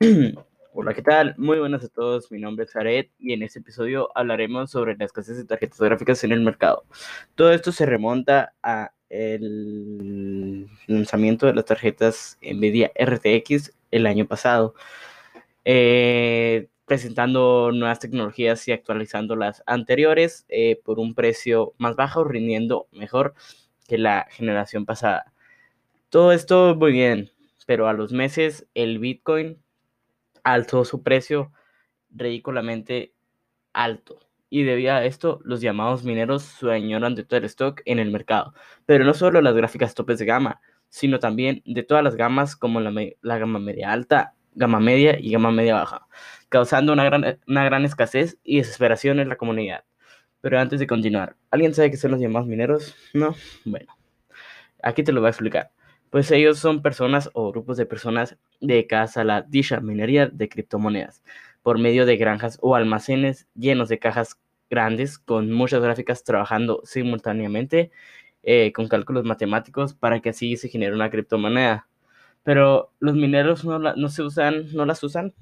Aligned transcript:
Hola, 0.72 0.94
¿qué 0.94 1.02
tal? 1.02 1.34
Muy 1.36 1.58
buenas 1.58 1.84
a 1.84 1.88
todos, 1.88 2.32
mi 2.32 2.40
nombre 2.40 2.64
es 2.64 2.72
Jared 2.72 3.08
y 3.18 3.34
en 3.34 3.42
este 3.42 3.58
episodio 3.58 4.08
hablaremos 4.14 4.70
sobre 4.70 4.96
la 4.96 5.04
escasez 5.04 5.36
de 5.36 5.44
tarjetas 5.44 5.78
gráficas 5.78 6.24
en 6.24 6.32
el 6.32 6.40
mercado. 6.40 6.86
Todo 7.34 7.52
esto 7.52 7.70
se 7.70 7.84
remonta 7.84 8.54
a 8.62 8.92
el 9.10 10.70
lanzamiento 10.86 11.44
de 11.44 11.52
las 11.52 11.66
tarjetas 11.66 12.38
Nvidia 12.40 12.90
RTX 12.98 13.72
el 13.90 14.06
año 14.06 14.26
pasado, 14.26 14.74
eh, 15.66 16.68
presentando 16.86 17.70
nuevas 17.70 17.98
tecnologías 17.98 18.66
y 18.68 18.72
actualizando 18.72 19.36
las 19.36 19.62
anteriores 19.66 20.46
eh, 20.48 20.80
por 20.82 20.98
un 20.98 21.14
precio 21.14 21.74
más 21.76 21.94
bajo, 21.94 22.24
rindiendo 22.24 22.88
mejor 22.90 23.34
que 23.86 23.98
la 23.98 24.26
generación 24.30 24.86
pasada. 24.86 25.34
Todo 26.08 26.32
esto 26.32 26.74
muy 26.74 26.92
bien, 26.92 27.30
pero 27.66 27.86
a 27.86 27.92
los 27.92 28.14
meses 28.14 28.66
el 28.72 28.98
Bitcoin 28.98 29.58
alzó 30.44 30.84
su 30.84 31.02
precio 31.02 31.52
ridículamente 32.10 33.14
alto. 33.72 34.20
Y 34.48 34.64
debido 34.64 34.94
a 34.94 35.04
esto, 35.04 35.40
los 35.44 35.60
llamados 35.60 36.02
mineros 36.02 36.42
sueñaron 36.42 37.14
de 37.14 37.24
todo 37.24 37.38
el 37.38 37.44
stock 37.44 37.82
en 37.84 38.00
el 38.00 38.10
mercado. 38.10 38.52
Pero 38.84 39.04
no 39.04 39.14
solo 39.14 39.40
las 39.40 39.54
gráficas 39.54 39.94
topes 39.94 40.18
de 40.18 40.24
gama, 40.24 40.60
sino 40.88 41.20
también 41.20 41.62
de 41.64 41.84
todas 41.84 42.02
las 42.02 42.16
gamas 42.16 42.56
como 42.56 42.80
la, 42.80 42.92
la 43.22 43.38
gama 43.38 43.60
media 43.60 43.92
alta, 43.92 44.34
gama 44.54 44.80
media 44.80 45.16
y 45.20 45.30
gama 45.30 45.52
media 45.52 45.74
baja, 45.74 46.08
causando 46.48 46.92
una 46.92 47.04
gran, 47.04 47.38
una 47.46 47.64
gran 47.64 47.84
escasez 47.84 48.38
y 48.42 48.58
desesperación 48.58 49.20
en 49.20 49.28
la 49.28 49.36
comunidad. 49.36 49.84
Pero 50.40 50.58
antes 50.58 50.80
de 50.80 50.88
continuar, 50.88 51.36
¿alguien 51.50 51.74
sabe 51.74 51.92
qué 51.92 51.96
son 51.96 52.10
los 52.10 52.20
llamados 52.20 52.48
mineros? 52.48 52.96
No, 53.14 53.36
bueno, 53.64 53.96
aquí 54.82 55.04
te 55.04 55.12
lo 55.12 55.20
voy 55.20 55.28
a 55.28 55.30
explicar 55.30 55.70
pues 56.10 56.30
ellos 56.32 56.58
son 56.58 56.82
personas 56.82 57.30
o 57.32 57.50
grupos 57.52 57.76
de 57.76 57.86
personas 57.86 58.36
dedicadas 58.60 59.16
a 59.16 59.24
la 59.24 59.42
dicha 59.42 59.80
minería 59.80 60.26
de 60.26 60.48
criptomonedas 60.48 61.22
por 61.62 61.78
medio 61.78 62.06
de 62.06 62.16
granjas 62.16 62.58
o 62.62 62.74
almacenes 62.74 63.46
llenos 63.54 63.88
de 63.88 63.98
cajas 63.98 64.38
grandes 64.68 65.18
con 65.18 65.52
muchas 65.52 65.82
gráficas 65.82 66.24
trabajando 66.24 66.80
simultáneamente 66.84 67.90
eh, 68.42 68.72
con 68.72 68.88
cálculos 68.88 69.24
matemáticos 69.24 69.94
para 69.94 70.20
que 70.20 70.30
así 70.30 70.56
se 70.56 70.68
genere 70.68 70.94
una 70.94 71.10
criptomoneda. 71.10 71.86
Pero 72.42 72.90
los 73.00 73.14
mineros 73.14 73.64
no, 73.64 74.08
se 74.08 74.22
usan, 74.22 74.72
no 74.72 74.86
las 74.86 75.02
usan 75.04 75.34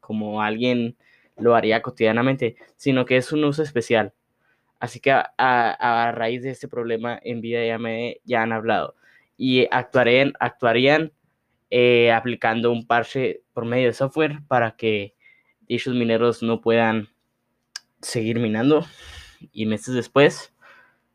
como 0.00 0.42
alguien 0.42 0.96
lo 1.36 1.54
haría 1.54 1.82
cotidianamente, 1.82 2.56
sino 2.76 3.06
que 3.06 3.16
es 3.16 3.32
un 3.32 3.44
uso 3.44 3.62
especial. 3.62 4.12
Así 4.78 5.00
que 5.00 5.12
a, 5.12 5.24
a, 5.38 6.12
raíz 6.12 6.42
de 6.42 6.50
este 6.50 6.68
problema, 6.68 7.18
en 7.22 7.40
vida 7.40 7.64
ya 7.64 7.78
me 7.78 8.20
ya 8.24 8.42
han 8.42 8.52
hablado 8.52 8.94
y 9.36 9.66
actuarían, 9.70 10.32
actuarían 10.40 11.12
eh, 11.70 12.12
aplicando 12.12 12.70
un 12.70 12.86
parche 12.86 13.42
por 13.52 13.64
medio 13.64 13.88
de 13.88 13.94
software 13.94 14.40
para 14.46 14.76
que 14.76 15.14
dichos 15.62 15.94
mineros 15.94 16.42
no 16.42 16.60
puedan 16.60 17.08
seguir 18.00 18.38
minando 18.38 18.86
y 19.52 19.66
meses 19.66 19.94
después 19.94 20.52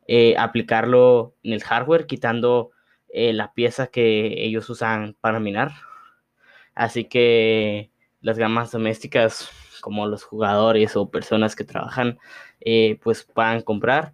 eh, 0.08 0.36
aplicarlo 0.38 1.36
en 1.44 1.53
el 1.53 1.64
hardware 1.64 2.08
quitando 2.08 2.72
eh, 3.09 3.31
la 3.31 3.53
pieza 3.53 3.88
que 3.88 4.44
ellos 4.44 4.70
usan 4.70 5.16
para 5.22 5.40
minar. 5.40 5.72
Así 6.73 7.06
que 7.06 7.92
las 8.22 8.38
gamas 8.38 8.72
domésticas 8.72 9.50
como 9.81 10.08
los 10.08 10.23
jugadores 10.23 10.95
o 10.95 11.09
personas 11.09 11.56
que 11.56 11.64
trabajan 11.64 12.20
pues 13.02 13.23
puedan 13.23 13.62
comprar 13.62 14.13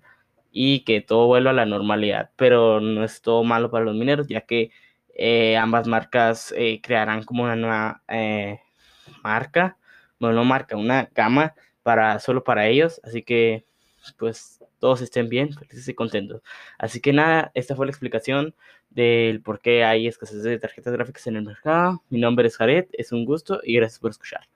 y 0.58 0.86
que 0.86 1.02
todo 1.02 1.28
vuelva 1.28 1.52
a 1.52 1.54
la 1.54 1.66
normalidad. 1.66 2.32
Pero 2.38 2.80
no 2.80 3.04
es 3.04 3.22
todo 3.22 3.44
malo 3.44 3.70
para 3.70 3.84
los 3.86 3.96
mineros, 3.96 4.28
ya 4.28 4.42
que 4.42 4.72
eh, 5.16 5.58
ambas 5.58 5.86
marcas 5.88 6.54
eh, 6.58 6.80
crearán 6.82 7.24
como 7.24 7.44
una 7.44 7.58
nueva 7.58 8.04
eh, 8.08 8.62
marca, 9.24 9.78
bueno, 10.20 10.38
no 10.38 10.46
marca, 10.46 10.78
una 10.78 11.10
gama 11.14 11.56
para 11.84 12.20
solo 12.20 12.44
para 12.46 12.68
ellos. 12.68 13.02
Así 13.04 13.22
que, 13.24 13.66
pues, 14.18 14.64
todos 14.80 15.02
estén 15.02 15.28
bien, 15.30 15.52
felices 15.54 15.90
y 15.90 15.94
contentos. 15.94 16.42
Así 16.80 17.02
que 17.02 17.12
nada, 17.14 17.52
esta 17.54 17.76
fue 17.76 17.86
la 17.88 17.92
explicación 17.92 18.56
del 18.90 19.42
por 19.42 19.60
qué 19.60 19.84
hay 19.84 20.08
escasez 20.08 20.42
de 20.44 20.58
tarjetas 20.60 20.94
gráficas 20.94 21.28
en 21.28 21.36
el 21.36 21.44
mercado. 21.44 22.02
Mi 22.10 22.20
nombre 22.20 22.48
es 22.48 22.56
Jared, 22.58 22.86
es 22.94 23.12
un 23.12 23.26
gusto 23.26 23.60
y 23.64 23.76
gracias 23.76 24.00
por 24.00 24.12
escuchar. 24.12 24.48